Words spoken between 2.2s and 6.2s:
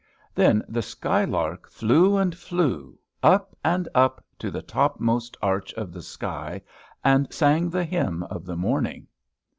flew up and up to the topmost arch of the